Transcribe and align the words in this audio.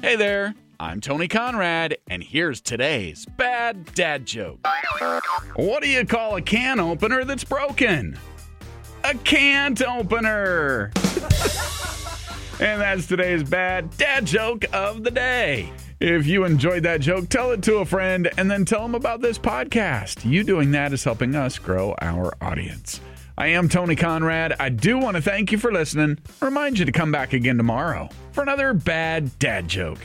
Hey 0.00 0.14
there, 0.14 0.54
I'm 0.78 1.00
Tony 1.00 1.26
Conrad, 1.26 1.98
and 2.08 2.22
here's 2.22 2.60
today's 2.60 3.26
bad 3.36 3.92
dad 3.94 4.26
joke. 4.26 4.64
What 5.56 5.82
do 5.82 5.88
you 5.88 6.06
call 6.06 6.36
a 6.36 6.40
can 6.40 6.78
opener 6.78 7.24
that's 7.24 7.42
broken? 7.42 8.16
A 9.02 9.14
can't 9.14 9.82
opener. 9.82 10.92
and 12.60 12.80
that's 12.80 13.06
today's 13.06 13.42
bad 13.42 13.96
dad 13.96 14.26
joke 14.26 14.64
of 14.72 15.04
the 15.04 15.10
day. 15.10 15.72
If 16.00 16.26
you 16.26 16.44
enjoyed 16.44 16.84
that 16.84 17.00
joke, 17.00 17.28
tell 17.28 17.50
it 17.50 17.62
to 17.64 17.78
a 17.78 17.84
friend 17.84 18.30
and 18.36 18.50
then 18.50 18.64
tell 18.64 18.82
them 18.82 18.94
about 18.94 19.20
this 19.20 19.38
podcast. 19.38 20.28
You 20.28 20.44
doing 20.44 20.70
that 20.72 20.92
is 20.92 21.02
helping 21.02 21.34
us 21.34 21.58
grow 21.58 21.94
our 22.00 22.34
audience. 22.40 23.00
I 23.36 23.48
am 23.48 23.68
Tony 23.68 23.96
Conrad. 23.96 24.54
I 24.58 24.68
do 24.68 24.98
want 24.98 25.16
to 25.16 25.22
thank 25.22 25.52
you 25.52 25.58
for 25.58 25.72
listening. 25.72 26.18
Remind 26.40 26.78
you 26.78 26.84
to 26.84 26.92
come 26.92 27.12
back 27.12 27.32
again 27.32 27.56
tomorrow 27.56 28.08
for 28.32 28.42
another 28.42 28.74
bad 28.74 29.36
dad 29.38 29.68
joke. 29.68 29.98